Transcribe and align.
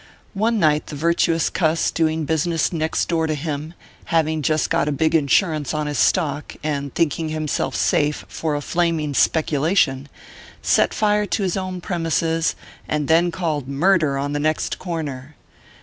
One 0.33 0.57
night 0.57 0.87
the 0.87 0.95
virtuous 0.95 1.51
cuss 1.51 1.91
doing 1.91 2.25
business 2.25 2.73
next 2.73 3.05
door 3.07 3.27
to 3.27 3.35
him, 3.35 3.75
having 4.05 4.41
just 4.41 4.71
got 4.71 4.87
a 4.87 4.91
big 4.91 5.13
insurance 5.13 5.75
on 5.75 5.85
his 5.85 5.99
stock, 5.99 6.55
and 6.63 6.91
thinking 6.95 7.29
himself 7.29 7.75
safe 7.75 8.25
for 8.27 8.55
a 8.55 8.61
flaming 8.61 9.13
speculation, 9.13 10.09
set 10.63 10.91
fire 10.95 11.27
to 11.27 11.43
his 11.43 11.55
own 11.55 11.81
premises 11.81 12.55
and 12.87 13.07
then 13.09 13.29
called" 13.29 13.67
Murder" 13.83 14.17
on 14.17 14.33
the 14.33 14.39
next 14.39 14.79
corner. 14.79 15.35